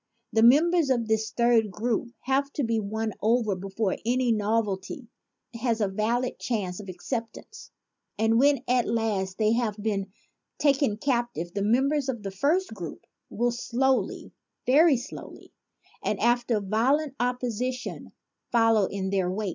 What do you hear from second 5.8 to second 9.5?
valid chance of acceptance; and when at last